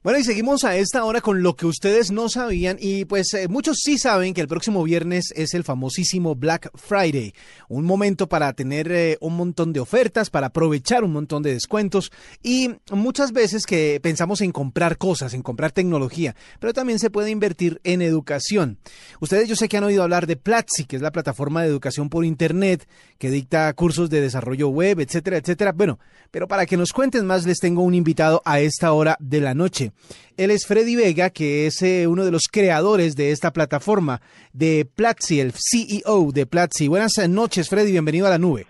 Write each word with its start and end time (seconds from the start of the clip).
Bueno, 0.00 0.20
y 0.20 0.22
seguimos 0.22 0.62
a 0.62 0.76
esta 0.76 1.04
hora 1.04 1.20
con 1.20 1.42
lo 1.42 1.56
que 1.56 1.66
ustedes 1.66 2.12
no 2.12 2.28
sabían 2.28 2.76
y 2.80 3.04
pues 3.04 3.34
eh, 3.34 3.48
muchos 3.48 3.78
sí 3.82 3.98
saben 3.98 4.32
que 4.32 4.40
el 4.40 4.46
próximo 4.46 4.84
viernes 4.84 5.32
es 5.34 5.54
el 5.54 5.64
famosísimo 5.64 6.36
Black 6.36 6.70
Friday, 6.76 7.34
un 7.68 7.84
momento 7.84 8.28
para 8.28 8.52
tener 8.52 8.92
eh, 8.92 9.18
un 9.20 9.36
montón 9.36 9.72
de 9.72 9.80
ofertas, 9.80 10.30
para 10.30 10.46
aprovechar 10.46 11.02
un 11.02 11.10
montón 11.10 11.42
de 11.42 11.52
descuentos 11.52 12.12
y 12.44 12.70
muchas 12.92 13.32
veces 13.32 13.66
que 13.66 13.98
pensamos 14.00 14.40
en 14.40 14.52
comprar 14.52 14.98
cosas, 14.98 15.34
en 15.34 15.42
comprar 15.42 15.72
tecnología, 15.72 16.36
pero 16.60 16.72
también 16.72 17.00
se 17.00 17.10
puede 17.10 17.30
invertir 17.30 17.80
en 17.82 18.00
educación. 18.00 18.78
Ustedes 19.18 19.48
yo 19.48 19.56
sé 19.56 19.68
que 19.68 19.78
han 19.78 19.84
oído 19.84 20.04
hablar 20.04 20.28
de 20.28 20.36
Platzi, 20.36 20.84
que 20.84 20.94
es 20.94 21.02
la 21.02 21.10
plataforma 21.10 21.62
de 21.62 21.70
educación 21.70 22.08
por 22.08 22.24
internet 22.24 22.88
que 23.18 23.32
dicta 23.32 23.72
cursos 23.74 24.10
de 24.10 24.20
desarrollo 24.20 24.68
web, 24.68 25.00
etcétera, 25.00 25.38
etcétera. 25.38 25.72
Bueno, 25.72 25.98
pero 26.30 26.46
para 26.46 26.66
que 26.66 26.76
nos 26.76 26.92
cuenten 26.92 27.26
más 27.26 27.44
les 27.46 27.58
tengo 27.58 27.82
un 27.82 27.94
invitado 27.94 28.42
a 28.44 28.60
esta 28.60 28.92
hora 28.92 29.16
de 29.18 29.40
la 29.40 29.54
noche. 29.54 29.87
Él 30.36 30.50
es 30.50 30.66
Freddy 30.66 30.96
Vega, 30.96 31.30
que 31.30 31.66
es 31.66 31.82
eh, 31.82 32.06
uno 32.06 32.24
de 32.24 32.30
los 32.30 32.48
creadores 32.50 33.16
de 33.16 33.30
esta 33.30 33.52
plataforma 33.52 34.20
de 34.52 34.86
Platzi, 34.94 35.40
el 35.40 35.52
CEO 35.52 36.30
de 36.32 36.46
Platzi. 36.46 36.88
Buenas 36.88 37.12
noches, 37.28 37.68
Freddy, 37.68 37.92
bienvenido 37.92 38.26
a 38.26 38.30
la 38.30 38.38
nube. 38.38 38.66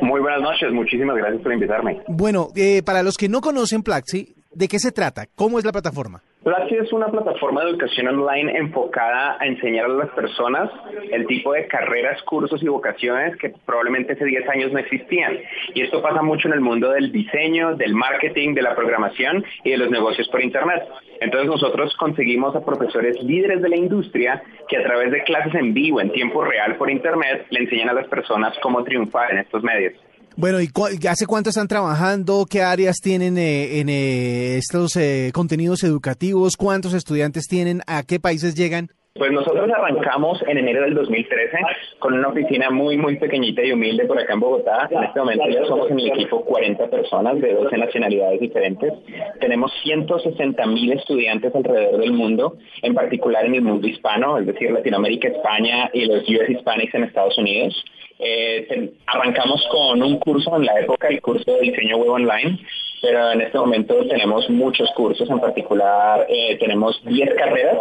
Muy 0.00 0.20
buenas 0.20 0.40
noches, 0.40 0.72
muchísimas 0.72 1.16
gracias 1.16 1.42
por 1.42 1.52
invitarme. 1.52 2.02
Bueno, 2.08 2.48
eh, 2.56 2.82
para 2.84 3.02
los 3.02 3.16
que 3.16 3.28
no 3.28 3.40
conocen 3.40 3.82
Platzi, 3.82 4.34
¿de 4.58 4.66
qué 4.66 4.80
se 4.80 4.90
trata? 4.90 5.26
¿Cómo 5.36 5.60
es 5.60 5.64
la 5.64 5.70
plataforma? 5.70 6.20
Platzi 6.42 6.74
es 6.74 6.92
una 6.92 7.06
plataforma 7.08 7.62
de 7.62 7.70
educación 7.70 8.08
online 8.08 8.58
enfocada 8.58 9.36
a 9.38 9.46
enseñar 9.46 9.84
a 9.84 9.88
las 9.88 10.10
personas 10.10 10.68
el 11.12 11.26
tipo 11.26 11.52
de 11.52 11.68
carreras, 11.68 12.20
cursos 12.22 12.60
y 12.62 12.66
vocaciones 12.66 13.36
que 13.36 13.50
probablemente 13.64 14.14
hace 14.14 14.24
10 14.24 14.48
años 14.48 14.72
no 14.72 14.80
existían. 14.80 15.38
Y 15.74 15.82
esto 15.82 16.02
pasa 16.02 16.22
mucho 16.22 16.48
en 16.48 16.54
el 16.54 16.60
mundo 16.60 16.90
del 16.90 17.12
diseño, 17.12 17.76
del 17.76 17.94
marketing, 17.94 18.54
de 18.54 18.62
la 18.62 18.74
programación 18.74 19.44
y 19.62 19.70
de 19.70 19.78
los 19.78 19.90
negocios 19.90 20.28
por 20.28 20.42
Internet. 20.42 20.82
Entonces 21.20 21.48
nosotros 21.48 21.94
conseguimos 21.96 22.56
a 22.56 22.64
profesores 22.64 23.22
líderes 23.22 23.62
de 23.62 23.68
la 23.68 23.76
industria 23.76 24.42
que 24.68 24.78
a 24.78 24.82
través 24.82 25.12
de 25.12 25.22
clases 25.22 25.54
en 25.54 25.72
vivo, 25.72 26.00
en 26.00 26.10
tiempo 26.10 26.44
real 26.44 26.76
por 26.76 26.90
Internet, 26.90 27.46
le 27.50 27.60
enseñan 27.60 27.90
a 27.90 27.94
las 27.94 28.08
personas 28.08 28.56
cómo 28.60 28.82
triunfar 28.82 29.32
en 29.32 29.38
estos 29.38 29.62
medios. 29.62 29.94
Bueno, 30.40 30.60
¿y 30.60 30.68
hace 31.08 31.26
cuánto 31.26 31.50
están 31.50 31.66
trabajando? 31.66 32.46
¿Qué 32.48 32.62
áreas 32.62 33.00
tienen 33.02 33.36
eh, 33.38 33.80
en 33.80 33.88
eh, 33.88 34.56
estos 34.56 34.94
eh, 34.94 35.32
contenidos 35.34 35.82
educativos? 35.82 36.56
¿Cuántos 36.56 36.94
estudiantes 36.94 37.48
tienen? 37.48 37.80
¿A 37.88 38.04
qué 38.04 38.20
países 38.20 38.54
llegan? 38.54 38.86
Pues 39.14 39.32
nosotros 39.32 39.68
arrancamos 39.68 40.40
en 40.46 40.58
enero 40.58 40.82
del 40.82 40.94
2013 40.94 41.58
con 41.98 42.14
una 42.14 42.28
oficina 42.28 42.70
muy, 42.70 42.96
muy 42.96 43.16
pequeñita 43.16 43.64
y 43.64 43.72
humilde 43.72 44.04
por 44.04 44.16
acá 44.16 44.34
en 44.34 44.38
Bogotá. 44.38 44.86
En 44.92 45.02
este 45.02 45.18
momento 45.18 45.48
ya 45.48 45.64
somos 45.64 45.90
en 45.90 45.98
el 45.98 46.06
equipo 46.12 46.44
40 46.44 46.88
personas 46.88 47.40
de 47.40 47.54
12 47.54 47.76
nacionalidades 47.76 48.38
diferentes. 48.38 48.92
Tenemos 49.40 49.72
160 49.82 50.64
mil 50.66 50.92
estudiantes 50.92 51.52
alrededor 51.52 51.98
del 51.98 52.12
mundo, 52.12 52.58
en 52.82 52.94
particular 52.94 53.44
en 53.44 53.56
el 53.56 53.62
mundo 53.62 53.88
hispano, 53.88 54.38
es 54.38 54.46
decir, 54.46 54.70
Latinoamérica, 54.70 55.26
España 55.26 55.90
y 55.92 56.04
los 56.04 56.22
US 56.28 56.48
Hispanics 56.48 56.94
en 56.94 57.02
Estados 57.02 57.36
Unidos. 57.38 57.74
Eh, 58.18 58.92
arrancamos 59.06 59.64
con 59.70 60.02
un 60.02 60.18
curso 60.18 60.56
en 60.56 60.66
la 60.66 60.80
época, 60.80 61.08
el 61.08 61.22
curso 61.22 61.52
de 61.52 61.60
diseño 61.60 61.98
web 61.98 62.10
online, 62.10 62.58
pero 63.00 63.30
en 63.30 63.42
este 63.42 63.56
momento 63.58 63.94
tenemos 64.08 64.50
muchos 64.50 64.90
cursos, 64.96 65.30
en 65.30 65.38
particular 65.38 66.26
eh, 66.28 66.56
tenemos 66.58 67.00
10 67.04 67.34
carreras 67.34 67.76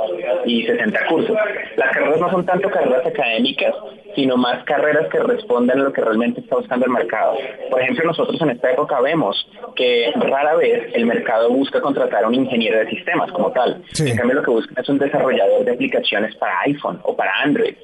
y 0.45 0.63
60 0.63 1.07
cursos. 1.07 1.35
Las 1.75 1.91
carreras 1.91 2.19
no 2.19 2.29
son 2.29 2.45
tanto 2.45 2.69
carreras 2.69 3.03
académicas, 3.05 3.73
sino 4.15 4.37
más 4.37 4.63
carreras 4.65 5.07
que 5.09 5.19
responden 5.19 5.79
a 5.79 5.83
lo 5.85 5.93
que 5.93 6.01
realmente 6.01 6.41
está 6.41 6.55
buscando 6.55 6.85
el 6.85 6.91
mercado. 6.91 7.35
Por 7.71 7.81
ejemplo, 7.81 8.05
nosotros 8.05 8.39
en 8.41 8.51
esta 8.51 8.71
época 8.71 9.01
vemos 9.01 9.49
que 9.75 10.11
rara 10.15 10.55
vez 10.55 10.93
el 10.93 11.07
mercado 11.07 11.49
busca 11.49 11.81
contratar 11.81 12.23
a 12.23 12.27
un 12.27 12.35
ingeniero 12.35 12.77
de 12.77 12.89
sistemas 12.89 13.31
como 13.31 13.51
tal. 13.51 13.81
En 13.99 14.15
cambio, 14.15 14.35
lo 14.35 14.43
que 14.43 14.51
buscan 14.51 14.83
es 14.83 14.89
un 14.89 14.99
desarrollador 14.99 15.65
de 15.65 15.71
aplicaciones 15.71 16.35
para 16.35 16.61
iPhone 16.61 16.99
o 17.03 17.15
para 17.15 17.31
Android 17.41 17.75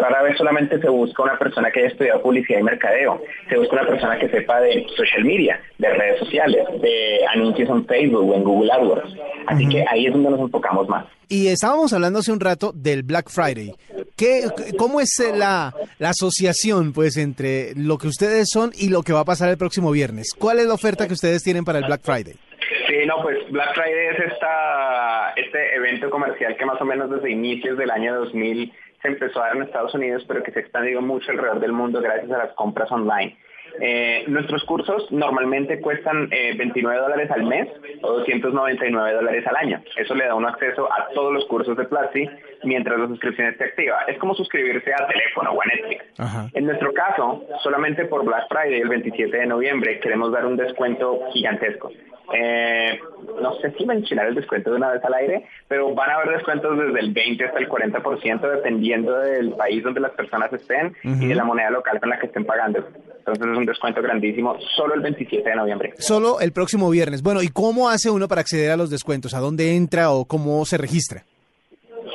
rara 0.00 0.22
vez 0.22 0.36
solamente 0.36 0.80
se 0.80 0.88
busca 0.88 1.22
una 1.22 1.38
persona 1.38 1.70
que 1.70 1.80
haya 1.80 1.88
estudiado 1.88 2.22
publicidad 2.22 2.60
y 2.60 2.62
mercadeo, 2.62 3.22
se 3.48 3.58
busca 3.58 3.74
una 3.74 3.86
persona 3.86 4.18
que 4.18 4.28
sepa 4.28 4.60
de 4.60 4.86
social 4.96 5.24
media, 5.24 5.60
de 5.78 5.90
redes 5.90 6.18
sociales, 6.18 6.66
de 6.80 7.20
anuncios 7.32 7.68
en 7.68 7.86
Facebook 7.86 8.30
o 8.30 8.34
en 8.34 8.44
Google 8.44 8.72
AdWords. 8.72 9.14
Así 9.46 9.68
que 9.68 9.84
ahí 9.88 10.06
es 10.06 10.12
donde 10.12 10.30
nos 10.30 10.40
enfocamos 10.40 10.88
más. 10.88 11.06
Y 11.28 11.48
estábamos 11.48 11.92
hablando 11.92 12.18
hace 12.18 12.32
un 12.32 12.40
rato 12.40 12.72
del 12.74 13.02
Black 13.02 13.30
Friday. 13.30 13.74
¿Qué, 14.16 14.42
¿Cómo 14.76 15.00
es 15.00 15.10
la, 15.34 15.74
la 15.98 16.10
asociación 16.10 16.92
pues 16.92 17.16
entre 17.16 17.74
lo 17.74 17.98
que 17.98 18.08
ustedes 18.08 18.48
son 18.50 18.70
y 18.74 18.90
lo 18.90 19.02
que 19.02 19.12
va 19.12 19.20
a 19.20 19.24
pasar 19.24 19.48
el 19.48 19.56
próximo 19.56 19.90
viernes? 19.90 20.34
¿Cuál 20.38 20.58
es 20.58 20.66
la 20.66 20.74
oferta 20.74 21.06
que 21.06 21.14
ustedes 21.14 21.42
tienen 21.42 21.64
para 21.64 21.78
el 21.78 21.86
Black 21.86 22.02
Friday? 22.02 22.34
Sí, 22.86 23.06
no, 23.06 23.22
pues 23.22 23.38
Black 23.50 23.74
Friday 23.74 24.06
es 24.12 24.32
esta, 24.32 25.32
este 25.36 25.74
evento 25.74 26.10
comercial 26.10 26.56
que 26.56 26.64
más 26.64 26.80
o 26.80 26.84
menos 26.84 27.10
desde 27.10 27.30
inicios 27.30 27.78
del 27.78 27.90
año 27.90 28.14
2000 28.16 28.72
se 29.04 29.08
empezó 29.08 29.42
a 29.42 29.48
dar 29.48 29.56
en 29.56 29.64
Estados 29.64 29.94
Unidos, 29.94 30.24
pero 30.26 30.42
que 30.42 30.50
se 30.50 30.58
ha 30.58 30.62
expandido 30.62 31.02
mucho 31.02 31.30
alrededor 31.30 31.60
del 31.60 31.72
mundo 31.72 32.00
gracias 32.00 32.32
a 32.32 32.38
las 32.38 32.54
compras 32.54 32.90
online. 32.90 33.36
Eh, 33.80 34.24
nuestros 34.28 34.64
cursos 34.64 35.10
normalmente 35.10 35.80
cuestan 35.80 36.28
29 36.28 36.96
eh, 36.96 37.00
dólares 37.00 37.30
al 37.30 37.44
mes 37.44 37.68
o 38.02 38.12
299 38.18 39.12
dólares 39.12 39.46
al 39.46 39.56
año. 39.56 39.82
Eso 39.96 40.14
le 40.14 40.26
da 40.26 40.34
un 40.34 40.46
acceso 40.46 40.90
a 40.92 41.08
todos 41.14 41.32
los 41.32 41.44
cursos 41.46 41.76
de 41.76 41.84
Platzi 41.84 42.28
mientras 42.62 42.98
la 42.98 43.08
suscripción 43.08 43.48
esté 43.48 43.64
activa. 43.64 44.02
Es 44.06 44.18
como 44.18 44.34
suscribirse 44.34 44.92
a 44.92 45.06
teléfono 45.06 45.52
o 45.52 45.60
a 45.60 45.66
Netflix. 45.66 46.04
En 46.54 46.66
nuestro 46.66 46.92
caso, 46.92 47.44
solamente 47.62 48.04
por 48.06 48.24
Black 48.24 48.48
Friday 48.48 48.80
el 48.80 48.88
27 48.88 49.36
de 49.36 49.46
noviembre 49.46 50.00
queremos 50.00 50.32
dar 50.32 50.46
un 50.46 50.56
descuento 50.56 51.20
gigantesco. 51.32 51.90
Eh, 52.32 52.98
no 53.40 53.54
sé 53.56 53.72
si 53.72 53.84
mencionar 53.84 54.28
el 54.28 54.34
descuento 54.34 54.70
de 54.70 54.76
una 54.76 54.92
vez 54.92 55.04
al 55.04 55.14
aire, 55.14 55.44
pero 55.68 55.94
van 55.94 56.10
a 56.10 56.14
haber 56.14 56.36
descuentos 56.36 56.78
desde 56.78 57.00
el 57.00 57.12
20 57.12 57.44
hasta 57.44 57.58
el 57.58 57.68
40% 57.68 58.40
dependiendo 58.40 59.18
del 59.18 59.52
país 59.52 59.82
donde 59.82 60.00
las 60.00 60.12
personas 60.12 60.52
estén 60.52 60.94
y 61.02 61.26
de 61.26 61.34
la 61.34 61.44
moneda 61.44 61.70
local 61.70 62.00
con 62.00 62.08
la 62.08 62.18
que 62.18 62.26
estén 62.26 62.44
pagando. 62.44 62.86
Entonces 63.18 63.46
es 63.46 63.58
un 63.64 63.66
descuento 63.66 64.02
grandísimo 64.02 64.56
solo 64.76 64.94
el 64.94 65.00
27 65.00 65.48
de 65.48 65.56
noviembre. 65.56 65.94
Solo 65.98 66.40
el 66.40 66.52
próximo 66.52 66.90
viernes. 66.90 67.22
Bueno, 67.22 67.42
¿y 67.42 67.48
cómo 67.48 67.88
hace 67.88 68.10
uno 68.10 68.28
para 68.28 68.42
acceder 68.42 68.70
a 68.70 68.76
los 68.76 68.90
descuentos? 68.90 69.34
¿A 69.34 69.40
dónde 69.40 69.74
entra 69.74 70.10
o 70.10 70.26
cómo 70.26 70.64
se 70.64 70.78
registra? 70.78 71.22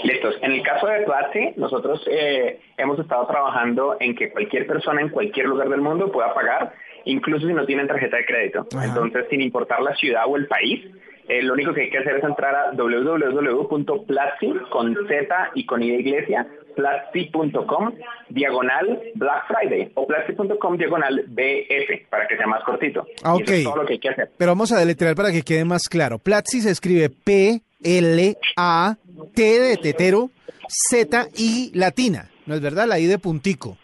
Listos. 0.03 0.35
En 0.41 0.51
el 0.51 0.61
caso 0.61 0.87
de 0.87 1.03
Platzi, 1.03 1.53
nosotros 1.57 2.01
eh, 2.09 2.59
hemos 2.77 2.99
estado 2.99 3.25
trabajando 3.27 3.97
en 3.99 4.15
que 4.15 4.31
cualquier 4.31 4.65
persona 4.65 5.01
en 5.01 5.09
cualquier 5.09 5.47
lugar 5.47 5.69
del 5.69 5.81
mundo 5.81 6.11
pueda 6.11 6.33
pagar 6.33 6.73
incluso 7.05 7.47
si 7.47 7.53
no 7.53 7.65
tienen 7.65 7.87
tarjeta 7.87 8.17
de 8.17 8.25
crédito. 8.25 8.67
Entonces, 8.81 9.25
sin 9.29 9.41
importar 9.41 9.81
la 9.81 9.95
ciudad 9.95 10.23
o 10.27 10.35
el 10.35 10.47
país, 10.47 10.85
eh, 11.29 11.41
lo 11.41 11.53
único 11.53 11.73
que 11.73 11.81
hay 11.81 11.89
que 11.89 11.99
hacer 11.99 12.17
es 12.17 12.23
entrar 12.23 12.55
a 12.55 12.71
www.platzi 12.73 14.53
con 14.69 14.95
Z 15.07 15.51
y 15.55 15.65
con 15.65 15.81
I 15.83 15.91
de 15.91 15.99
iglesia, 15.99 16.47
platzi.com 16.75 17.93
diagonal 18.29 18.99
Black 19.15 19.47
Friday 19.47 19.91
o 19.95 20.05
platzi.com 20.05 20.77
diagonal 20.77 21.23
BF 21.27 22.09
para 22.09 22.27
que 22.27 22.35
sea 22.35 22.47
más 22.47 22.63
cortito. 22.63 23.05
Ah, 23.23 23.35
ok. 23.35 23.49
es 23.49 23.63
todo 23.63 23.77
lo 23.77 23.85
que 23.85 23.93
hay 23.93 23.99
que 23.99 24.09
hacer. 24.09 24.31
Pero 24.37 24.51
vamos 24.51 24.71
a 24.71 24.79
deletrear 24.79 25.15
para 25.15 25.31
que 25.31 25.43
quede 25.43 25.65
más 25.65 25.87
claro. 25.87 26.19
Platzi 26.19 26.61
se 26.61 26.71
escribe 26.71 27.09
P 27.09 27.61
L 27.83 28.35
A 28.57 28.97
T 29.33 29.41
de 29.59 29.77
tetero 29.77 30.29
Z 30.67 31.27
I 31.37 31.71
latina. 31.73 32.29
¿No 32.45 32.55
es 32.55 32.61
verdad? 32.61 32.87
La 32.87 32.99
I 32.99 33.05
de 33.05 33.19
puntico. 33.19 33.77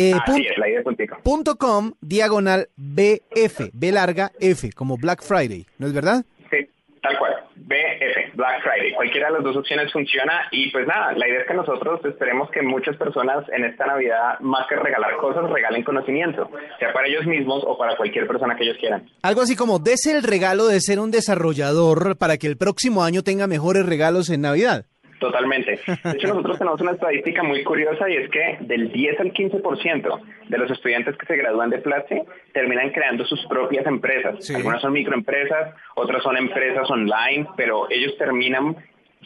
Eh, 0.00 0.12
Así 0.14 0.46
es, 0.46 0.56
la 0.56 0.68
idea 0.68 0.82
punto 1.24 1.56
com 1.56 1.92
diagonal 2.00 2.68
BF, 2.76 3.70
B 3.72 3.90
larga 3.90 4.30
F, 4.38 4.70
como 4.72 4.96
Black 4.96 5.24
Friday, 5.24 5.66
¿no 5.78 5.88
es 5.88 5.92
verdad? 5.92 6.24
Sí, 6.50 6.68
tal 7.02 7.18
cual. 7.18 7.34
BF, 7.56 8.18
Black 8.38 8.62
Friday. 8.62 8.94
Cualquiera 8.94 9.26
de 9.26 9.32
las 9.34 9.42
dos 9.42 9.56
opciones 9.56 9.92
funciona 9.92 10.46
y 10.52 10.70
pues 10.70 10.86
nada, 10.86 11.12
la 11.12 11.26
idea 11.26 11.40
es 11.40 11.46
que 11.48 11.54
nosotros 11.54 12.00
esperemos 12.04 12.48
que 12.52 12.62
muchas 12.62 12.96
personas 12.96 13.44
en 13.48 13.64
esta 13.64 13.84
Navidad, 13.84 14.38
más 14.38 14.64
que 14.68 14.76
regalar 14.76 15.16
cosas, 15.16 15.50
regalen 15.50 15.82
conocimiento, 15.82 16.48
sea 16.78 16.92
para 16.92 17.08
ellos 17.08 17.26
mismos 17.26 17.64
o 17.66 17.76
para 17.76 17.96
cualquier 17.96 18.28
persona 18.28 18.54
que 18.54 18.62
ellos 18.62 18.76
quieran. 18.78 19.08
Algo 19.22 19.40
así 19.40 19.56
como, 19.56 19.80
dese 19.80 20.12
el 20.12 20.22
regalo 20.22 20.68
de 20.68 20.80
ser 20.80 21.00
un 21.00 21.10
desarrollador 21.10 22.16
para 22.16 22.36
que 22.36 22.46
el 22.46 22.56
próximo 22.56 23.02
año 23.02 23.24
tenga 23.24 23.48
mejores 23.48 23.84
regalos 23.84 24.30
en 24.30 24.42
Navidad. 24.42 24.86
Totalmente. 25.18 25.80
De 26.04 26.10
hecho, 26.12 26.28
nosotros 26.28 26.58
tenemos 26.58 26.80
una 26.80 26.92
estadística 26.92 27.42
muy 27.42 27.64
curiosa 27.64 28.08
y 28.08 28.16
es 28.16 28.30
que 28.30 28.58
del 28.60 28.92
10 28.92 29.20
al 29.20 29.32
15% 29.32 30.20
de 30.48 30.58
los 30.58 30.70
estudiantes 30.70 31.16
que 31.16 31.26
se 31.26 31.36
gradúan 31.36 31.70
de 31.70 31.78
Platzi 31.78 32.22
terminan 32.52 32.90
creando 32.90 33.24
sus 33.24 33.44
propias 33.46 33.86
empresas. 33.86 34.50
Algunas 34.54 34.80
son 34.80 34.92
microempresas, 34.92 35.74
otras 35.94 36.22
son 36.22 36.36
empresas 36.36 36.88
online, 36.90 37.46
pero 37.56 37.90
ellos 37.90 38.16
terminan 38.18 38.76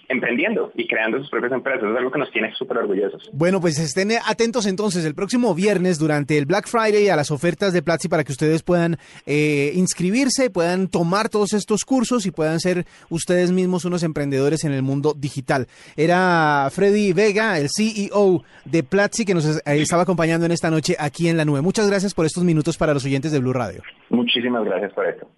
emprendiendo 0.08 0.72
y 0.74 0.86
creando 0.86 1.18
sus 1.18 1.30
propias 1.30 1.52
empresas. 1.52 1.90
Es 1.90 1.96
algo 1.96 2.10
que 2.10 2.18
nos 2.18 2.30
tiene 2.30 2.52
súper 2.54 2.78
orgullosos. 2.78 3.30
Bueno, 3.32 3.60
pues 3.60 3.78
estén 3.78 4.10
atentos 4.26 4.66
entonces 4.66 5.04
el 5.04 5.14
próximo 5.14 5.54
viernes 5.54 5.98
durante 5.98 6.38
el 6.38 6.46
Black 6.46 6.66
Friday 6.66 7.08
a 7.08 7.16
las 7.16 7.30
ofertas 7.30 7.72
de 7.72 7.82
Platzi 7.82 8.08
para 8.08 8.24
que 8.24 8.32
ustedes 8.32 8.62
puedan 8.62 8.96
eh, 9.26 9.72
inscribirse, 9.74 10.50
puedan 10.50 10.88
tomar 10.88 11.28
todos 11.28 11.52
estos 11.52 11.84
cursos 11.84 12.26
y 12.26 12.30
puedan 12.30 12.60
ser 12.60 12.84
ustedes 13.10 13.52
mismos 13.52 13.84
unos 13.84 14.02
emprendedores 14.02 14.64
en 14.64 14.72
el 14.72 14.82
mundo 14.82 15.14
digital. 15.16 15.66
Era 15.96 16.68
Freddy 16.70 17.12
Vega, 17.12 17.58
el 17.58 17.68
CEO 17.74 18.42
de 18.64 18.82
Platzi, 18.82 19.24
que 19.24 19.34
nos 19.34 19.46
eh, 19.46 19.60
estaba 19.64 20.02
acompañando 20.02 20.46
en 20.46 20.52
esta 20.52 20.70
noche 20.70 20.96
aquí 20.98 21.28
en 21.28 21.36
la 21.36 21.44
nube. 21.44 21.60
Muchas 21.60 21.88
gracias 21.88 22.14
por 22.14 22.26
estos 22.26 22.44
minutos 22.44 22.76
para 22.76 22.94
los 22.94 23.04
oyentes 23.04 23.32
de 23.32 23.38
Blue 23.38 23.52
Radio. 23.52 23.82
Muchísimas 24.10 24.64
gracias 24.64 24.92
por 24.92 25.06
esto. 25.06 25.28